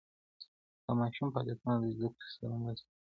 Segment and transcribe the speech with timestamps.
[0.85, 3.03] د ماشوم فعالیتونه د زده کړې سره مرسته کوي.